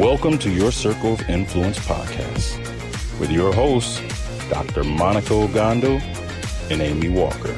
[0.00, 2.58] Welcome to your Circle of Influence podcast
[3.20, 4.00] with your hosts,
[4.48, 4.82] Dr.
[4.82, 6.00] Monica Ogando
[6.70, 7.54] and Amy Walker.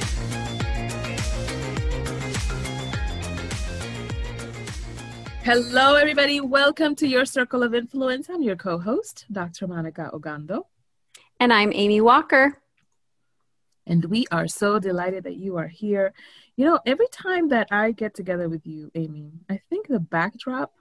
[5.45, 6.41] Hello, everybody.
[6.41, 8.28] Welcome to your Circle of Influence.
[8.28, 9.68] I'm your co host, Dr.
[9.68, 10.65] Monica Ogando.
[11.38, 12.60] And I'm Amy Walker.
[13.87, 16.13] And we are so delighted that you are here.
[16.57, 20.73] You know, every time that I get together with you, Amy, I think the backdrop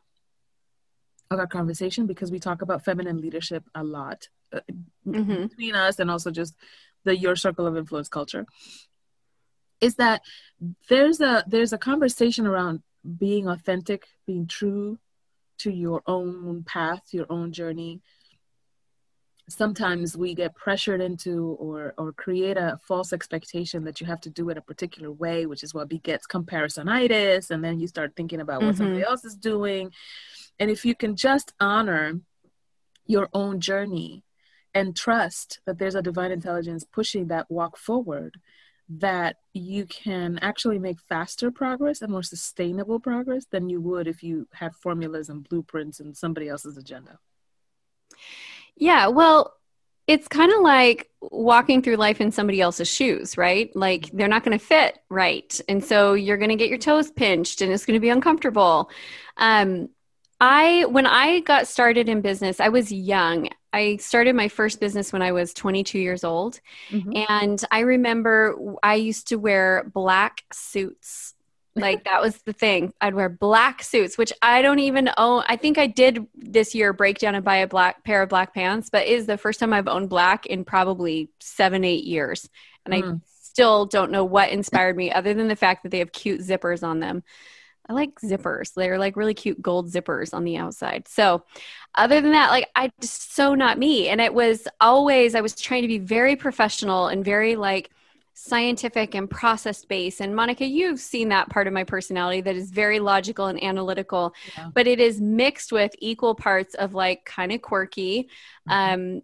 [1.31, 4.59] of our conversation, because we talk about feminine leadership a lot uh,
[5.07, 5.47] mm-hmm.
[5.47, 6.55] between us and also just
[7.03, 8.45] the your circle of influence culture,
[9.79, 10.21] is that
[10.89, 12.81] there's a there's a conversation around
[13.17, 14.99] being authentic, being true
[15.57, 18.01] to your own path, your own journey.
[19.49, 24.29] Sometimes we get pressured into or or create a false expectation that you have to
[24.29, 28.39] do it a particular way, which is what begets comparisonitis, and then you start thinking
[28.39, 28.83] about what mm-hmm.
[28.83, 29.91] somebody else is doing.
[30.61, 32.19] And if you can just honor
[33.07, 34.23] your own journey
[34.75, 38.35] and trust that there's a divine intelligence pushing that walk forward,
[38.87, 44.21] that you can actually make faster progress and more sustainable progress than you would if
[44.21, 47.17] you had formulas and blueprints and somebody else's agenda.
[48.75, 49.55] Yeah, well,
[50.05, 53.75] it's kind of like walking through life in somebody else's shoes, right?
[53.75, 55.59] Like they're not going to fit right.
[55.67, 58.91] And so you're going to get your toes pinched and it's going to be uncomfortable.
[59.37, 59.89] Um,
[60.41, 63.49] I when I got started in business, I was young.
[63.71, 66.59] I started my first business when I was 22 years old.
[66.89, 67.23] Mm-hmm.
[67.29, 71.35] And I remember I used to wear black suits.
[71.73, 72.91] Like that was the thing.
[72.99, 75.43] I'd wear black suits, which I don't even own.
[75.47, 78.53] I think I did this year break down and buy a black pair of black
[78.53, 82.49] pants, but is the first time I've owned black in probably seven, eight years.
[82.85, 83.15] And mm.
[83.15, 86.41] I still don't know what inspired me other than the fact that they have cute
[86.41, 87.23] zippers on them.
[87.89, 88.73] I like zippers.
[88.73, 91.07] They're like really cute gold zippers on the outside.
[91.07, 91.43] So,
[91.95, 94.07] other than that, like I just so not me.
[94.07, 97.91] And it was always I was trying to be very professional and very like
[98.33, 100.21] scientific and process based.
[100.21, 104.33] And Monica, you've seen that part of my personality that is very logical and analytical,
[104.57, 104.69] yeah.
[104.73, 108.29] but it is mixed with equal parts of like kind of quirky.
[108.69, 109.15] Mm-hmm.
[109.17, 109.21] Um,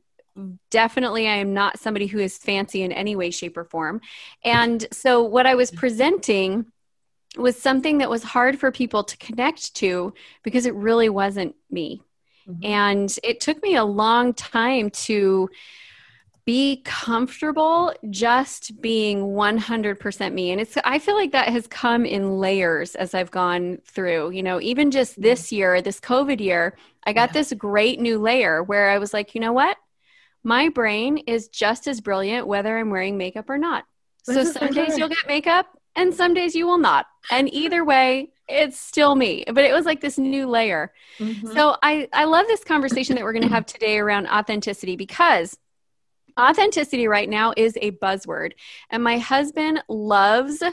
[0.69, 3.99] definitely i am not somebody who is fancy in any way shape or form
[4.43, 6.63] and so what i was presenting
[7.39, 12.01] was something that was hard for people to connect to because it really wasn't me.
[12.47, 12.65] Mm-hmm.
[12.65, 15.49] And it took me a long time to
[16.47, 22.39] be comfortable just being 100% me and it's i feel like that has come in
[22.39, 25.23] layers as i've gone through you know even just mm-hmm.
[25.23, 27.33] this year this covid year i got yeah.
[27.33, 29.75] this great new layer where i was like you know what
[30.41, 33.83] my brain is just as brilliant whether i'm wearing makeup or not
[34.23, 37.07] so some days you'll get makeup and some days you will not.
[37.29, 39.43] And either way, it's still me.
[39.47, 40.93] But it was like this new layer.
[41.19, 41.51] Mm-hmm.
[41.51, 45.57] So I, I love this conversation that we're going to have today around authenticity because
[46.39, 48.51] authenticity right now is a buzzword.
[48.89, 50.63] And my husband loves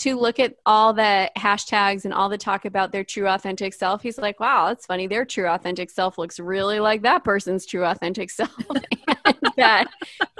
[0.00, 4.02] to look at all the hashtags and all the talk about their true authentic self.
[4.02, 5.06] He's like, wow, that's funny.
[5.06, 8.50] Their true authentic self looks really like that person's true authentic self.
[9.24, 9.86] and that,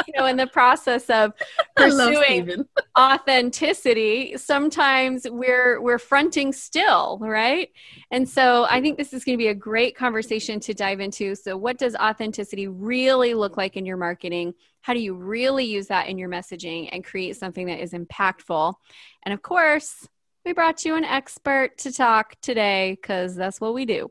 [0.06, 1.32] you know, in the process of
[1.76, 2.66] pursuing
[2.98, 7.70] authenticity, sometimes we're we're fronting still, right?
[8.10, 11.34] And so I think this is going to be a great conversation to dive into.
[11.34, 14.54] So what does authenticity really look like in your marketing?
[14.82, 18.74] How do you really use that in your messaging and create something that is impactful?
[19.22, 20.06] And of course,
[20.44, 24.10] we brought you an expert to talk today because that's what we do.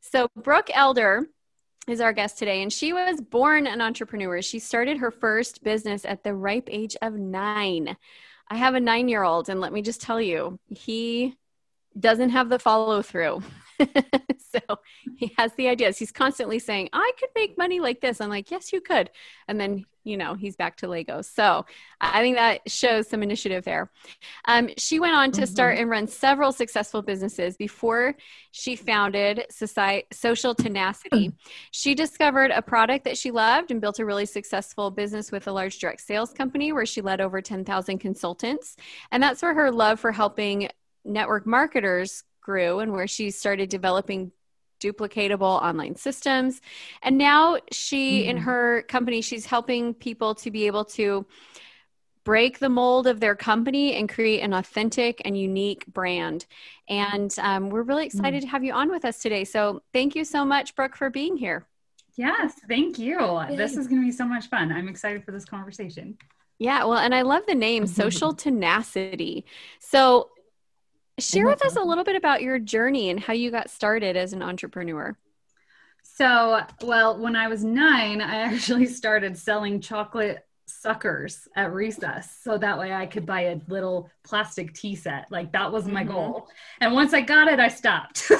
[0.00, 1.26] So, Brooke Elder
[1.86, 4.40] is our guest today, and she was born an entrepreneur.
[4.42, 7.96] She started her first business at the ripe age of nine.
[8.48, 11.36] I have a nine year old, and let me just tell you, he
[11.98, 13.42] doesn't have the follow through.
[14.52, 14.78] so
[15.16, 15.98] he has the ideas.
[15.98, 18.20] He's constantly saying, I could make money like this.
[18.20, 19.10] I'm like, yes, you could.
[19.48, 21.24] And then, you know, he's back to Legos.
[21.24, 21.66] So
[22.00, 23.90] I think that shows some initiative there.
[24.46, 25.52] Um, she went on to mm-hmm.
[25.52, 28.14] start and run several successful businesses before
[28.50, 31.32] she founded Society, Social Tenacity.
[31.70, 35.52] she discovered a product that she loved and built a really successful business with a
[35.52, 38.76] large direct sales company where she led over 10,000 consultants.
[39.10, 40.68] And that's where her love for helping
[41.04, 44.30] network marketers grew and where she started developing
[44.80, 46.60] duplicatable online systems.
[47.02, 48.30] And now she, mm-hmm.
[48.30, 51.26] in her company, she's helping people to be able to
[52.22, 56.46] break the mold of their company and create an authentic and unique brand.
[56.88, 58.46] And um, we're really excited mm-hmm.
[58.46, 59.44] to have you on with us today.
[59.44, 61.66] So thank you so much, Brooke, for being here.
[62.16, 63.42] Yes, thank you.
[63.50, 64.70] This is going to be so much fun.
[64.70, 66.16] I'm excited for this conversation.
[66.58, 69.44] Yeah, well, and I love the name Social Tenacity.
[69.80, 70.30] So,
[71.18, 74.32] share with us a little bit about your journey and how you got started as
[74.32, 75.16] an entrepreneur.
[76.02, 80.46] So, well, when I was nine, I actually started selling chocolate
[80.84, 85.24] suckers at recess so that way I could buy a little plastic tea set.
[85.30, 86.12] Like that was my mm-hmm.
[86.12, 86.48] goal.
[86.78, 88.18] And once I got it, I stopped.
[88.18, 88.34] so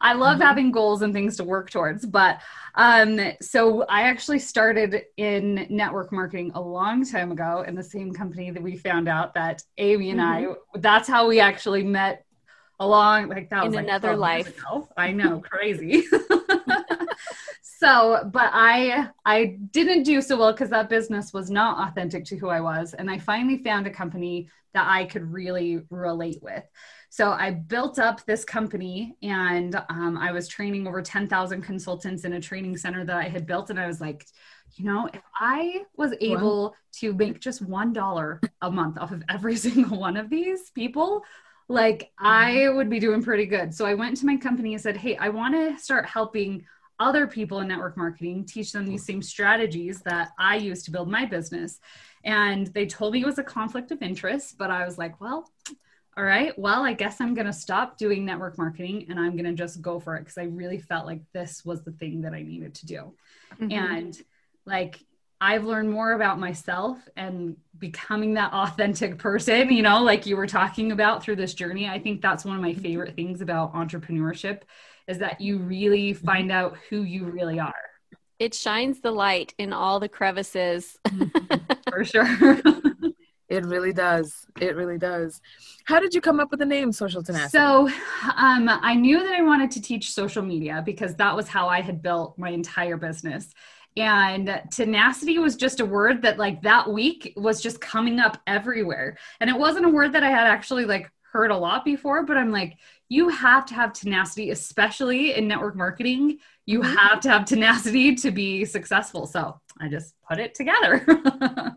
[0.00, 0.42] I love mm-hmm.
[0.42, 2.06] having goals and things to work towards.
[2.06, 2.40] But
[2.76, 8.12] um, so I actually started in network marketing a long time ago in the same
[8.12, 10.52] company that we found out that Amy and mm-hmm.
[10.52, 12.24] I, that's how we actually met
[12.78, 14.54] along like that in was like another life.
[14.96, 16.04] I know, crazy.
[17.80, 22.36] so but i i didn't do so well because that business was not authentic to
[22.36, 26.62] who i was and i finally found a company that i could really relate with
[27.08, 32.34] so i built up this company and um, i was training over 10000 consultants in
[32.34, 34.26] a training center that i had built and i was like
[34.76, 36.74] you know if i was able wow.
[36.92, 41.22] to make just one dollar a month off of every single one of these people
[41.68, 42.76] like i mm-hmm.
[42.76, 45.30] would be doing pretty good so i went to my company and said hey i
[45.30, 46.62] want to start helping
[47.00, 51.10] other people in network marketing, teach them these same strategies that I use to build
[51.10, 51.80] my business.
[52.22, 55.50] And they told me it was a conflict of interest, but I was like, well,
[56.16, 59.44] all right, well, I guess I'm going to stop doing network marketing and I'm going
[59.44, 62.34] to just go for it because I really felt like this was the thing that
[62.34, 63.14] I needed to do.
[63.58, 63.72] Mm-hmm.
[63.72, 64.18] And
[64.66, 65.00] like,
[65.40, 70.46] I've learned more about myself and becoming that authentic person, you know, like you were
[70.46, 71.88] talking about through this journey.
[71.88, 74.62] I think that's one of my favorite things about entrepreneurship
[75.10, 76.24] is that you really mm-hmm.
[76.24, 77.74] find out who you really are.
[78.38, 80.98] It shines the light in all the crevices.
[81.90, 82.60] For sure.
[83.50, 84.46] It really does.
[84.60, 85.40] It really does.
[85.84, 87.50] How did you come up with the name Social Tenacity?
[87.50, 87.88] So,
[88.36, 91.80] um, I knew that I wanted to teach social media because that was how I
[91.80, 93.52] had built my entire business.
[93.96, 99.18] And tenacity was just a word that, like, that week was just coming up everywhere.
[99.40, 102.36] And it wasn't a word that I had actually, like, heard a lot before, but
[102.36, 102.76] I'm like,
[103.08, 106.38] you have to have tenacity, especially in network marketing.
[106.66, 106.96] You mm-hmm.
[106.96, 109.26] have to have tenacity to be successful.
[109.26, 111.04] So I just put it together.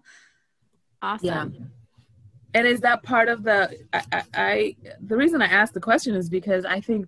[1.02, 1.54] awesome.
[1.54, 1.66] Yeah.
[2.56, 6.14] And is that part of the I, I, I the reason I asked the question
[6.14, 7.08] is because I think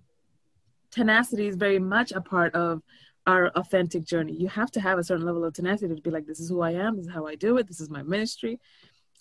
[0.90, 2.82] tenacity is very much a part of
[3.28, 4.32] our authentic journey.
[4.32, 6.62] You have to have a certain level of tenacity to be like, this is who
[6.62, 8.60] I am, this is how I do it, this is my ministry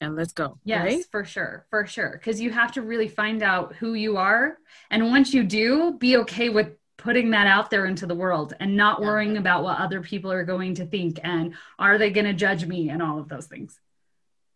[0.01, 0.57] and let's go.
[0.63, 1.05] Yes, right?
[1.11, 1.65] for sure.
[1.69, 2.11] For sure.
[2.13, 4.57] Because you have to really find out who you are.
[4.89, 8.75] And once you do, be okay with putting that out there into the world and
[8.75, 9.05] not yeah.
[9.05, 12.65] worrying about what other people are going to think and are they going to judge
[12.65, 13.79] me and all of those things.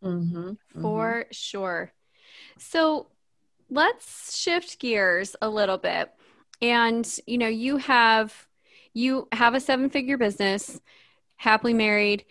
[0.04, 0.38] Mm-hmm.
[0.38, 0.82] Mm-hmm.
[0.82, 1.94] For sure.
[2.58, 3.08] So
[3.70, 6.12] let's shift gears a little bit.
[6.62, 8.48] And, you know, you have
[8.94, 10.82] you have a seven figure business
[11.36, 12.26] happily married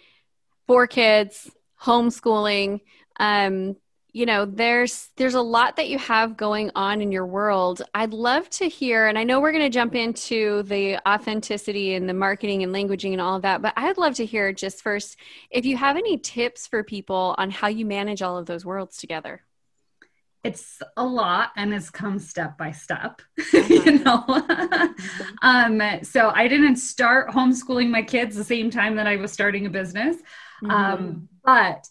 [0.67, 1.51] four kids
[1.83, 2.81] homeschooling
[3.19, 3.77] um,
[4.13, 7.83] you know there's there's a lot that you have going on in your world.
[7.95, 12.09] I'd love to hear and i know we're going to jump into the authenticity and
[12.09, 15.19] the marketing and languaging and all of that but i'd love to hear just first
[15.51, 18.97] if you have any tips for people on how you manage all of those worlds
[18.97, 19.43] together.
[20.45, 23.21] It's a lot and it's come step by step
[23.53, 24.25] you know?
[25.43, 29.67] Um, so i didn't start homeschooling my kids the same time that i was starting
[29.67, 30.17] a business.
[30.63, 30.71] Mm-hmm.
[30.71, 31.89] um, but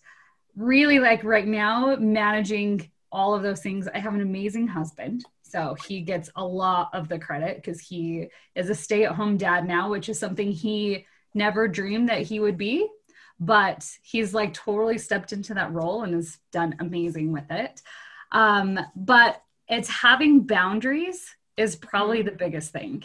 [0.58, 3.88] really like right now managing all of those things.
[3.88, 5.24] I have an amazing husband.
[5.44, 9.38] So he gets a lot of the credit because he is a stay at home
[9.38, 12.88] dad now, which is something he never dreamed that he would be.
[13.40, 17.82] But he's like totally stepped into that role and has done amazing with it.
[18.32, 23.04] Um, but it's having boundaries is probably the biggest thing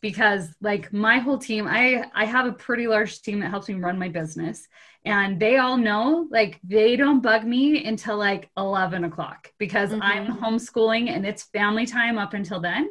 [0.00, 3.74] because like my whole team i i have a pretty large team that helps me
[3.74, 4.66] run my business
[5.04, 10.02] and they all know like they don't bug me until like 11 o'clock because mm-hmm.
[10.02, 12.90] i'm homeschooling and it's family time up until then.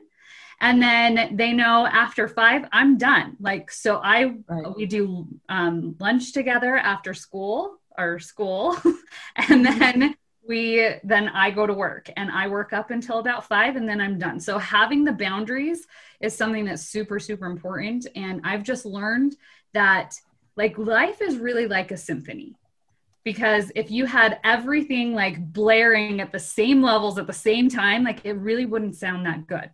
[0.61, 3.37] And then they know after five i'm done.
[3.39, 4.75] Like so i right.
[4.75, 8.75] we do um, lunch together after school or school.
[9.35, 10.15] And then
[10.47, 14.01] we then i go to work and i work up until about five and then
[14.01, 14.39] i'm done.
[14.39, 15.85] So having the boundaries
[16.19, 18.07] is something that's super super important.
[18.15, 19.35] And i've just learned
[19.73, 20.15] that
[20.55, 22.55] like life is really like a symphony.
[23.25, 28.03] Because if you had everything like blaring at the same levels at the same time,
[28.03, 29.69] like it really wouldn't sound that good.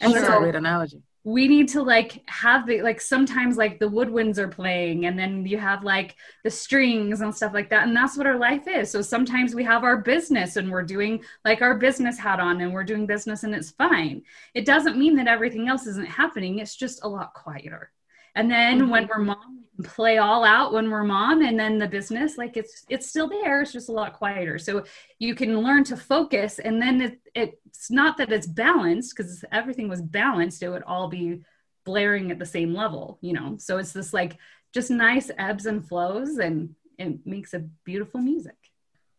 [0.00, 1.02] And That's so, a great analogy.
[1.24, 5.44] we need to like have the like sometimes like the woodwinds are playing and then
[5.46, 8.90] you have like the strings and stuff like that and that's what our life is.
[8.90, 12.72] So sometimes we have our business and we're doing like our business hat on and
[12.72, 14.22] we're doing business and it's fine.
[14.54, 16.58] It doesn't mean that everything else isn't happening.
[16.58, 17.92] It's just a lot quieter
[18.34, 18.90] and then mm-hmm.
[18.90, 22.38] when we're mom we can play all out when we're mom and then the business
[22.38, 24.58] like it's it's still there it's just a lot quieter.
[24.58, 24.84] So
[25.18, 29.88] you can learn to focus and then it, it's not that it's balanced because everything
[29.88, 31.42] was balanced it would all be
[31.84, 33.56] blaring at the same level you know?
[33.58, 34.36] So it's this like
[34.72, 38.56] just nice ebbs and flows and it makes a beautiful music.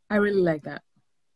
[0.10, 0.84] I really like that.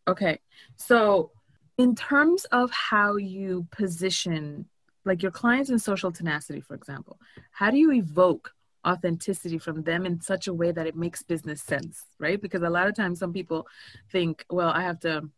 [0.08, 0.40] Okay
[0.78, 1.32] so
[1.78, 4.66] in terms of how you position
[5.06, 7.20] like your clients in social tenacity, for example,
[7.52, 8.54] how do you evoke
[8.86, 12.42] authenticity from them in such a way that it makes business sense, right?
[12.42, 13.68] Because a lot of times some people
[14.12, 15.30] think, well, I have to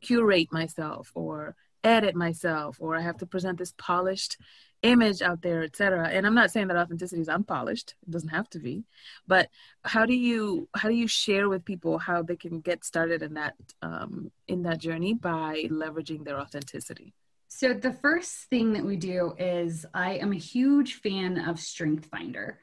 [0.00, 4.36] curate myself or edit myself or I have to present this polished
[4.82, 6.08] image out there, etc.
[6.08, 8.84] And I'm not saying that authenticity is unpolished; it doesn't have to be.
[9.26, 9.48] But
[9.84, 13.34] how do you how do you share with people how they can get started in
[13.34, 17.14] that um, in that journey by leveraging their authenticity?
[17.52, 22.06] So, the first thing that we do is I am a huge fan of Strength
[22.06, 22.60] Finder.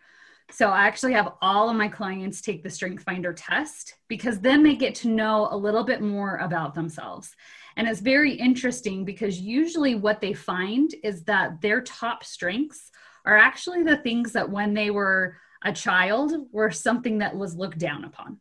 [0.50, 4.63] So, I actually have all of my clients take the Strength Finder test because then
[4.63, 7.36] they get to know a little bit more about themselves.
[7.75, 12.89] And it's very interesting because usually what they find is that their top strengths
[13.25, 17.77] are actually the things that when they were a child were something that was looked
[17.77, 18.39] down upon.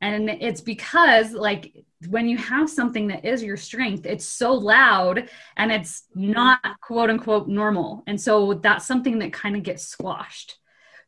[0.00, 1.72] And it's because, like,
[2.08, 6.32] when you have something that is your strength, it's so loud and it's mm-hmm.
[6.32, 8.04] not quote unquote normal.
[8.06, 10.58] And so that's something that kind of gets squashed.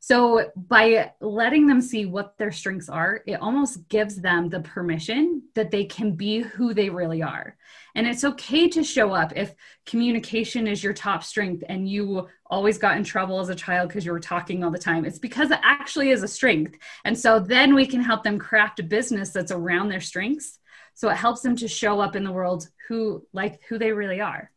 [0.02, 5.42] So by letting them see what their strengths are, it almost gives them the permission
[5.54, 7.58] that they can be who they really are.
[7.94, 9.54] And it's okay to show up if
[9.84, 14.06] communication is your top strength and you always got in trouble as a child because
[14.06, 15.04] you were talking all the time.
[15.04, 16.78] It's because it actually is a strength.
[17.04, 20.60] And so then we can help them craft a business that's around their strengths.
[20.94, 24.22] So it helps them to show up in the world who like who they really
[24.22, 24.50] are.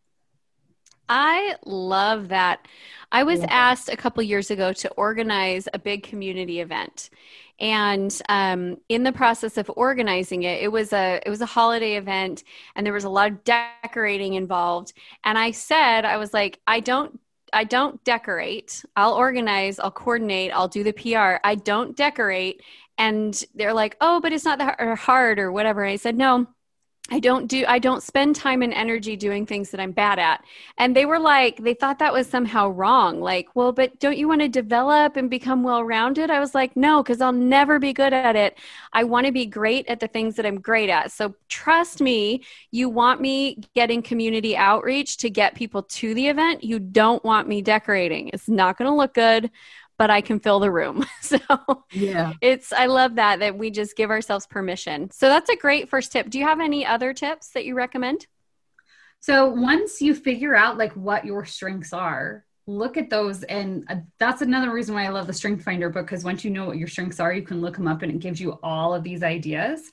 [1.13, 2.67] I love that.
[3.11, 3.45] I was yeah.
[3.51, 7.11] asked a couple years ago to organize a big community event,
[7.59, 11.97] and um, in the process of organizing it, it was a it was a holiday
[11.97, 12.43] event,
[12.75, 14.93] and there was a lot of decorating involved.
[15.23, 17.19] And I said, I was like, I don't
[17.53, 18.83] I don't decorate.
[18.95, 21.39] I'll organize, I'll coordinate, I'll do the PR.
[21.43, 22.63] I don't decorate.
[22.97, 25.83] And they're like, oh, but it's not that hard or whatever.
[25.83, 26.47] And I said, no,
[27.11, 30.43] I don't do I don't spend time and energy doing things that I'm bad at.
[30.77, 33.19] And they were like they thought that was somehow wrong.
[33.19, 36.31] Like, well, but don't you want to develop and become well-rounded?
[36.31, 38.57] I was like, no, cuz I'll never be good at it.
[38.93, 41.11] I want to be great at the things that I'm great at.
[41.11, 46.63] So trust me, you want me getting community outreach to get people to the event.
[46.63, 48.29] You don't want me decorating.
[48.31, 49.51] It's not going to look good
[49.97, 51.05] but I can fill the room.
[51.21, 51.39] so
[51.91, 55.11] yeah, it's, I love that, that we just give ourselves permission.
[55.11, 56.29] So that's a great first tip.
[56.29, 58.27] Do you have any other tips that you recommend?
[59.19, 63.95] So once you figure out like what your strengths are, look at those and uh,
[64.19, 66.77] that's another reason why i love the strength finder book because once you know what
[66.77, 69.21] your strengths are you can look them up and it gives you all of these
[69.21, 69.91] ideas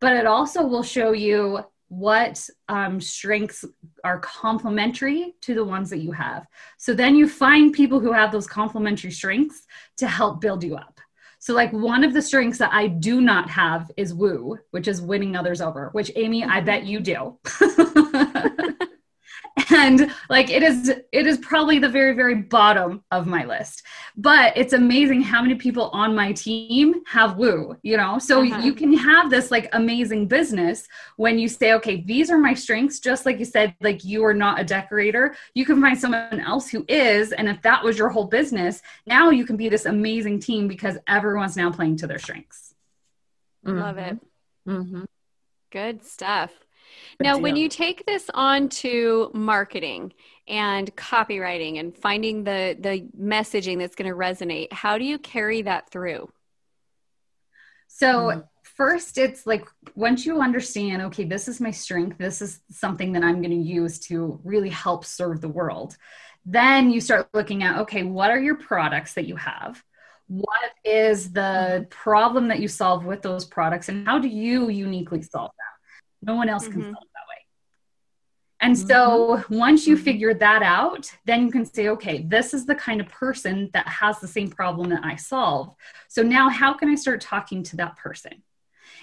[0.00, 1.58] but it also will show you
[1.98, 3.64] what um, strengths
[4.02, 6.46] are complementary to the ones that you have.
[6.78, 9.62] So then you find people who have those complementary strengths
[9.98, 11.00] to help build you up.
[11.38, 15.02] So, like one of the strengths that I do not have is woo, which is
[15.02, 17.38] winning others over, which Amy, I bet you do.
[19.70, 23.84] and like it is it is probably the very very bottom of my list
[24.16, 28.60] but it's amazing how many people on my team have woo you know so uh-huh.
[28.62, 32.98] you can have this like amazing business when you say okay these are my strengths
[32.98, 36.68] just like you said like you are not a decorator you can find someone else
[36.68, 40.40] who is and if that was your whole business now you can be this amazing
[40.40, 42.74] team because everyone's now playing to their strengths
[43.64, 43.78] mm-hmm.
[43.78, 44.18] love it
[44.66, 45.04] mm-hmm.
[45.70, 46.50] good stuff
[47.20, 50.12] now, when you take this on to marketing
[50.46, 55.62] and copywriting and finding the the messaging that's going to resonate, how do you carry
[55.62, 56.28] that through?
[57.86, 58.44] So, mm.
[58.62, 63.22] first it's like once you understand, okay, this is my strength, this is something that
[63.22, 65.96] I'm going to use to really help serve the world.
[66.44, 69.82] Then you start looking at, okay, what are your products that you have?
[70.26, 71.88] What is the mm-hmm.
[71.88, 75.73] problem that you solve with those products and how do you uniquely solve that?
[76.26, 76.72] No one else mm-hmm.
[76.72, 77.44] can solve that way.
[78.60, 82.74] And so once you figure that out, then you can say, okay, this is the
[82.74, 85.74] kind of person that has the same problem that I solve.
[86.08, 88.42] So now how can I start talking to that person?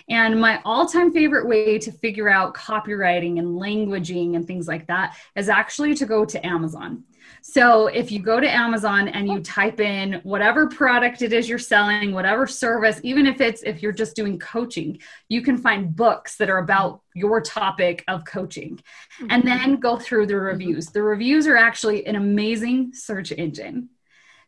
[0.09, 4.87] And my all time favorite way to figure out copywriting and languaging and things like
[4.87, 7.03] that is actually to go to Amazon.
[7.41, 11.59] So if you go to Amazon and you type in whatever product it is you're
[11.59, 16.37] selling, whatever service, even if it's if you're just doing coaching, you can find books
[16.37, 19.27] that are about your topic of coaching mm-hmm.
[19.29, 20.87] and then go through the reviews.
[20.87, 23.89] The reviews are actually an amazing search engine.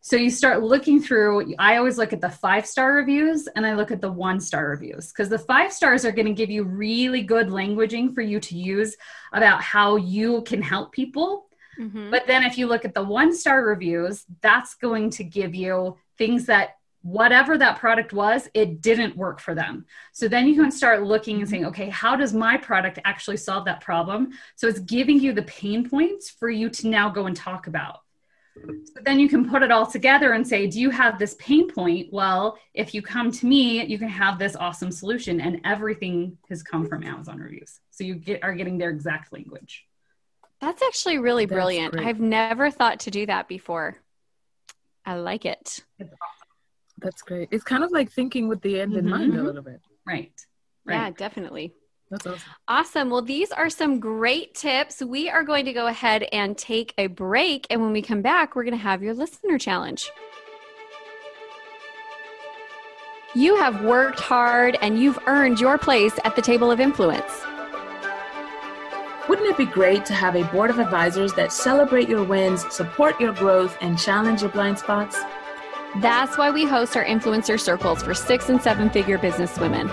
[0.05, 3.73] So you start looking through, I always look at the five star reviews and I
[3.73, 6.65] look at the one star reviews because the five stars are going to give you
[6.65, 8.97] really good languaging for you to use
[9.31, 11.47] about how you can help people.
[11.79, 12.11] Mm-hmm.
[12.11, 15.97] But then if you look at the one star reviews, that's going to give you
[16.17, 19.85] things that whatever that product was, it didn't work for them.
[20.13, 23.65] So then you can start looking and saying, okay, how does my product actually solve
[23.65, 24.31] that problem?
[24.55, 27.99] So it's giving you the pain points for you to now go and talk about.
[28.55, 31.69] So then you can put it all together and say, Do you have this pain
[31.71, 32.13] point?
[32.13, 35.41] Well, if you come to me, you can have this awesome solution.
[35.41, 37.79] And everything has come from Amazon reviews.
[37.89, 39.85] So you get, are getting their exact language.
[40.63, 41.91] That's actually really That's brilliant.
[41.91, 42.07] Great.
[42.07, 43.97] I've never thought to do that before.
[45.05, 45.83] I like it.
[46.99, 47.49] That's great.
[47.51, 49.09] It's kind of like thinking with the end in mm-hmm.
[49.09, 49.45] mind a mm-hmm.
[49.45, 49.81] little bit.
[50.07, 50.31] Right.
[50.85, 50.95] right.
[50.95, 51.73] Yeah, definitely.
[52.09, 52.49] That's awesome.
[52.69, 53.09] Awesome.
[53.09, 55.01] Well, these are some great tips.
[55.01, 57.67] We are going to go ahead and take a break.
[57.69, 60.09] And when we come back, we're going to have your listener challenge.
[63.35, 67.43] You have worked hard and you've earned your place at the table of influence.
[69.29, 73.21] Wouldn't it be great to have a board of advisors that celebrate your wins, support
[73.21, 75.17] your growth, and challenge your blind spots?
[76.01, 79.89] That's why we host our influencer circles for six and seven figure business women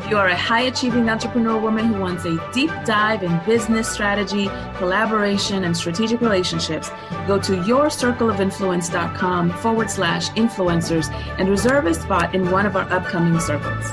[0.00, 3.88] If you are a high achieving entrepreneur woman who wants a deep dive in business
[3.88, 6.90] strategy, collaboration, and strategic relationships,
[7.26, 13.40] go to yourcircleofinfluence.com forward slash influencers and reserve a spot in one of our upcoming
[13.40, 13.90] circles.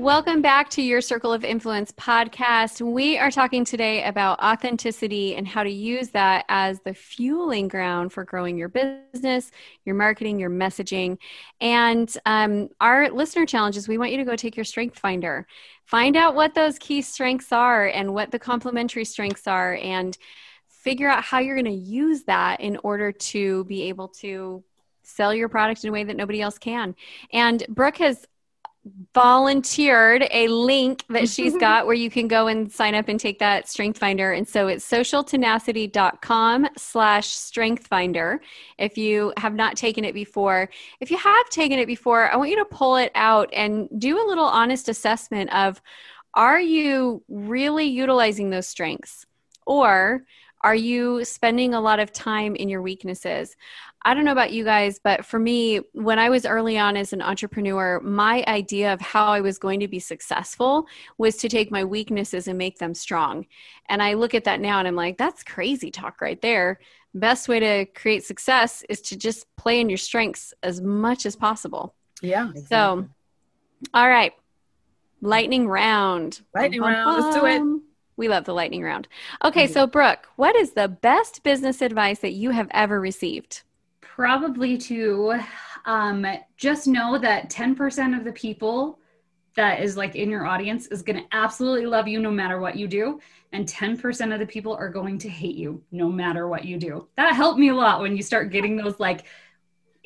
[0.00, 2.80] Welcome back to your Circle of Influence podcast.
[2.80, 8.10] We are talking today about authenticity and how to use that as the fueling ground
[8.10, 9.50] for growing your business,
[9.84, 11.18] your marketing, your messaging.
[11.60, 15.46] And um, our listener challenge is we want you to go take your strength finder,
[15.84, 20.16] find out what those key strengths are and what the complementary strengths are, and
[20.66, 24.64] figure out how you're going to use that in order to be able to
[25.02, 26.94] sell your product in a way that nobody else can.
[27.34, 28.26] And Brooke has
[29.14, 33.38] volunteered a link that she's got where you can go and sign up and take
[33.38, 34.32] that strength finder.
[34.32, 38.40] And so it's socialtenacity.com slash strength finder.
[38.78, 42.50] If you have not taken it before if you have taken it before i want
[42.50, 45.80] you to pull it out and do a little honest assessment of
[46.34, 49.26] are you really utilizing those strengths?
[49.66, 50.24] Or
[50.62, 53.56] are you spending a lot of time in your weaknesses
[54.02, 57.12] I don't know about you guys, but for me, when I was early on as
[57.12, 60.86] an entrepreneur, my idea of how I was going to be successful
[61.18, 63.46] was to take my weaknesses and make them strong.
[63.90, 66.80] And I look at that now and I'm like, that's crazy talk right there.
[67.12, 71.36] Best way to create success is to just play in your strengths as much as
[71.36, 71.94] possible.
[72.22, 72.50] Yeah.
[72.50, 72.66] Exactly.
[72.68, 73.08] So,
[73.92, 74.32] all right,
[75.20, 76.40] lightning round.
[76.54, 77.22] Lightning bum, round.
[77.22, 77.82] Let's do it.
[78.20, 79.08] We love the lightning round.
[79.44, 83.62] Okay, so Brooke, what is the best business advice that you have ever received?
[84.20, 85.34] probably to
[85.86, 86.26] um,
[86.58, 88.98] just know that 10% of the people
[89.54, 92.76] that is like in your audience is going to absolutely love you no matter what
[92.76, 93.18] you do
[93.52, 97.08] and 10% of the people are going to hate you no matter what you do
[97.16, 99.24] that helped me a lot when you start getting those like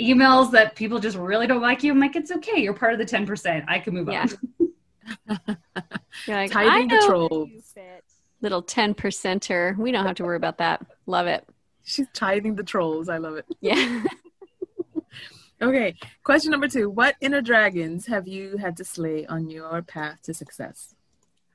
[0.00, 3.00] emails that people just really don't like you i'm like it's okay you're part of
[3.00, 4.22] the 10% i can move yeah.
[4.22, 4.28] on
[6.26, 7.50] you're like, Tiding the trolls
[8.40, 11.48] little 10 percenter we don't have to worry about that love it
[11.84, 13.08] She's tithing the trolls.
[13.08, 13.44] I love it.
[13.60, 14.04] Yeah.
[15.62, 15.94] okay.
[16.24, 20.34] Question number two What inner dragons have you had to slay on your path to
[20.34, 20.94] success?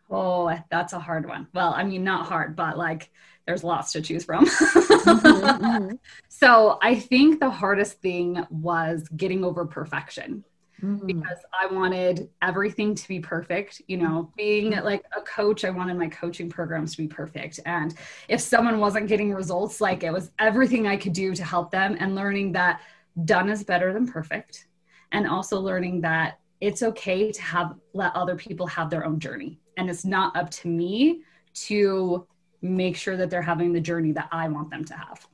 [0.09, 1.47] Oh, that's a hard one.
[1.53, 3.09] Well, I mean, not hard, but like
[3.45, 4.45] there's lots to choose from.
[4.45, 5.95] mm-hmm, mm-hmm.
[6.29, 10.43] So I think the hardest thing was getting over perfection
[10.81, 11.05] mm-hmm.
[11.05, 13.81] because I wanted everything to be perfect.
[13.87, 14.85] You know, being mm-hmm.
[14.85, 17.59] like a coach, I wanted my coaching programs to be perfect.
[17.65, 17.95] And
[18.27, 21.95] if someone wasn't getting results, like it was everything I could do to help them
[21.99, 22.81] and learning that
[23.25, 24.67] done is better than perfect.
[25.11, 29.59] And also learning that it's okay to have let other people have their own journey.
[29.77, 31.21] And it's not up to me
[31.53, 32.27] to
[32.61, 35.27] make sure that they're having the journey that I want them to have.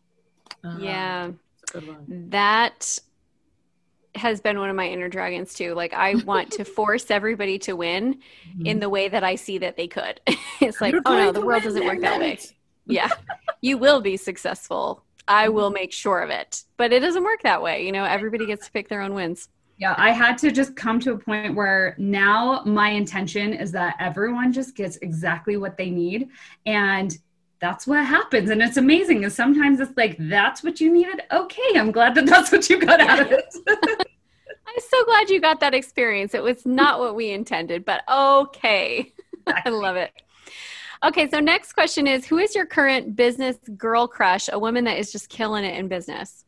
[0.63, 0.77] Uh-huh.
[0.79, 1.31] Yeah.
[2.07, 2.99] That
[4.15, 5.73] has been one of my inner dragons too.
[5.73, 8.15] Like I want to force everybody to win
[8.49, 8.65] mm-hmm.
[8.65, 10.19] in the way that I see that they could.
[10.61, 12.39] it's like, oh no, the world doesn't work that way.
[12.85, 13.09] yeah.
[13.61, 15.03] You will be successful.
[15.27, 16.63] I will make sure of it.
[16.77, 17.85] But it doesn't work that way.
[17.85, 19.49] You know, everybody gets to pick their own wins.
[19.77, 23.95] Yeah, I had to just come to a point where now my intention is that
[23.99, 26.29] everyone just gets exactly what they need.
[26.65, 27.17] And
[27.59, 28.49] that's what happens.
[28.49, 29.23] And it's amazing.
[29.23, 31.23] And sometimes it's like, that's what you needed.
[31.31, 34.04] Okay, I'm glad that that's what you got out of it.
[34.75, 36.33] I'm so glad you got that experience.
[36.33, 39.13] It was not what we intended, but okay.
[39.47, 40.11] I love it.
[41.03, 44.97] Okay, so next question is Who is your current business girl crush, a woman that
[44.97, 46.43] is just killing it in business?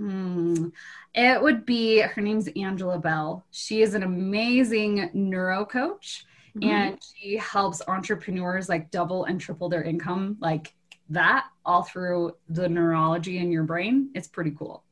[0.00, 0.72] Mm,
[1.14, 3.44] it would be her name's Angela Bell.
[3.50, 6.24] She is an amazing neuro coach
[6.56, 6.68] mm-hmm.
[6.68, 10.72] and she helps entrepreneurs like double and triple their income like
[11.10, 14.10] that all through the neurology in your brain.
[14.14, 14.84] It's pretty cool.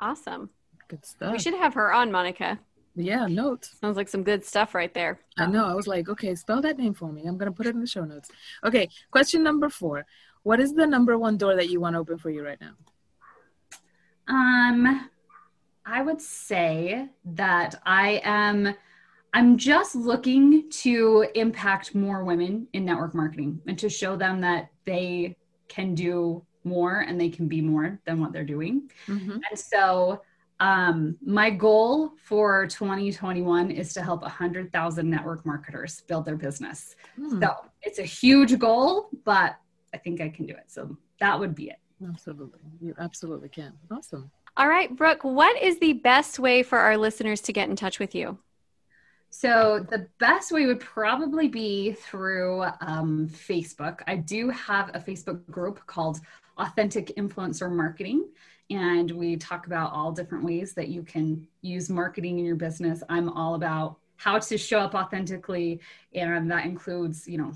[0.00, 0.50] Awesome.
[0.88, 1.32] Good stuff.
[1.32, 2.58] We should have her on, Monica.
[2.96, 3.76] Yeah, notes.
[3.80, 5.20] Sounds like some good stuff right there.
[5.36, 5.66] I know.
[5.66, 7.24] I was like, okay, spell that name for me.
[7.26, 8.30] I'm going to put it in the show notes.
[8.64, 10.06] Okay, question number four.
[10.44, 12.74] What is the number one door that you want to open for you right now?
[14.28, 15.10] Um,
[15.84, 18.74] I would say that I am
[19.34, 24.70] I'm just looking to impact more women in network marketing and to show them that
[24.84, 28.88] they can do more and they can be more than what they're doing.
[29.08, 29.32] Mm-hmm.
[29.32, 30.22] And so
[30.60, 36.96] um, my goal for 2021 is to help 100,000 network marketers build their business.
[37.18, 37.40] Mm.
[37.40, 39.56] So it's a huge goal, but
[39.92, 40.64] I think I can do it.
[40.68, 41.78] So that would be it.
[42.06, 42.60] Absolutely.
[42.80, 43.72] You absolutely can.
[43.90, 44.30] Awesome.
[44.56, 47.98] All right, Brooke, what is the best way for our listeners to get in touch
[47.98, 48.38] with you?
[49.30, 54.00] So, the best way would probably be through um, Facebook.
[54.06, 56.20] I do have a Facebook group called
[56.56, 58.28] Authentic Influencer Marketing,
[58.70, 63.02] and we talk about all different ways that you can use marketing in your business.
[63.08, 65.80] I'm all about how to show up authentically,
[66.14, 67.52] and that includes, you know,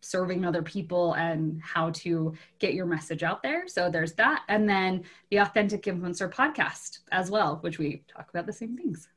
[0.00, 3.68] serving other people and how to get your message out there.
[3.68, 4.44] So there's that.
[4.48, 9.08] And then the Authentic Influencer podcast as well, which we talk about the same things.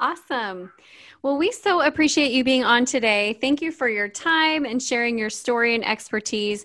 [0.00, 0.72] Awesome.
[1.22, 3.36] Well, we so appreciate you being on today.
[3.38, 6.64] Thank you for your time and sharing your story and expertise.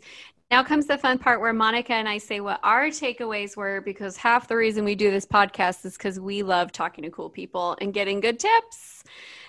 [0.51, 4.15] Now comes the fun part where Monica and I say what our takeaways were because
[4.15, 7.75] half the reason we do this podcast is because we love talking to cool people
[7.81, 9.03] and getting good tips.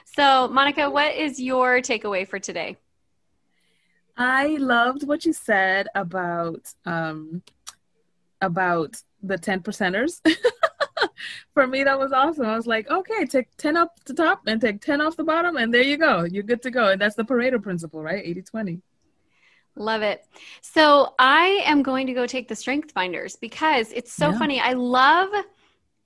[0.04, 2.78] So, Monica, what is your takeaway for today?
[4.16, 7.42] I loved what you said about um,
[8.40, 10.22] about the ten percenters.
[11.54, 12.46] For me, that was awesome.
[12.46, 15.56] I was like, okay, take ten up the top and take ten off the bottom,
[15.56, 16.24] and there you go.
[16.24, 16.88] You're good to go.
[16.88, 18.24] And that's the Pareto principle, right?
[18.24, 18.80] 80-20.
[19.76, 20.26] Love it.
[20.62, 24.38] So I am going to go take the strength finders because it's so yeah.
[24.38, 24.60] funny.
[24.60, 25.28] I love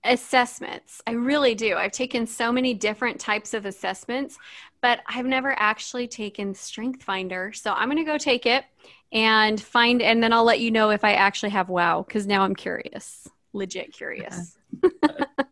[0.04, 1.00] assessments.
[1.06, 1.76] I really do.
[1.76, 4.38] I've taken so many different types of assessments,
[4.80, 7.52] but I've never actually taken Strength Finder.
[7.52, 8.64] So I'm going to go take it
[9.12, 12.42] and find, and then I'll let you know if I actually have wow, because now
[12.42, 14.56] I'm curious, legit curious.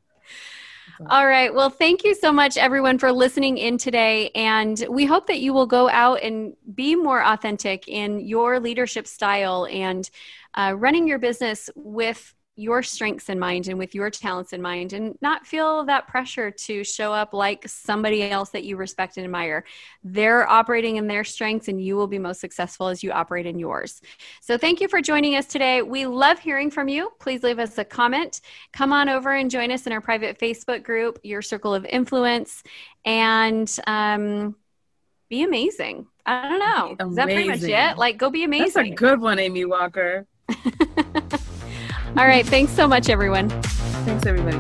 [1.06, 1.54] All right.
[1.54, 4.30] Well, thank you so much, everyone, for listening in today.
[4.34, 9.06] And we hope that you will go out and be more authentic in your leadership
[9.06, 10.10] style and
[10.54, 14.92] uh, running your business with your strengths in mind and with your talents in mind
[14.92, 19.24] and not feel that pressure to show up like somebody else that you respect and
[19.24, 19.64] admire.
[20.02, 23.60] They're operating in their strengths and you will be most successful as you operate in
[23.60, 24.02] yours.
[24.40, 25.82] So thank you for joining us today.
[25.82, 27.12] We love hearing from you.
[27.20, 28.40] Please leave us a comment.
[28.72, 32.64] Come on over and join us in our private Facebook group, Your Circle of Influence,
[33.04, 34.56] and um,
[35.30, 36.08] be amazing.
[36.26, 37.06] I don't know.
[37.08, 37.96] Is that pretty much it?
[37.96, 38.82] Like, go be amazing.
[38.82, 40.26] That's a good one, Amy Walker.
[42.16, 42.46] All right.
[42.46, 43.48] Thanks so much, everyone.
[43.50, 44.58] Thanks, everybody.